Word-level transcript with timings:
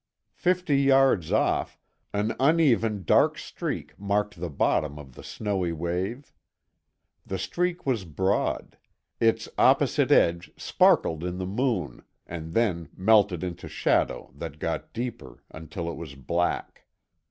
Fifty 0.33 0.77
yards 0.81 1.31
off, 1.31 1.77
an 2.11 2.35
uneven 2.39 3.03
dark 3.03 3.37
streak 3.37 3.99
marked 3.99 4.39
the 4.41 4.49
bottom 4.49 4.97
of 4.97 5.13
the 5.13 5.23
snowy 5.23 5.71
wave. 5.71 6.33
The 7.23 7.37
streak 7.37 7.85
was 7.85 8.03
broad; 8.03 8.79
its 9.19 9.47
opposite 9.59 10.11
edge 10.11 10.49
sparkled 10.57 11.23
in 11.23 11.37
the 11.37 11.45
moon 11.45 12.01
and 12.25 12.55
then 12.55 12.89
melted 12.97 13.43
into 13.43 13.67
shadow 13.67 14.31
that 14.33 14.57
got 14.57 14.91
deeper 14.91 15.43
until 15.51 15.87
it 15.87 15.93
was 15.97 16.15
black. 16.15 16.85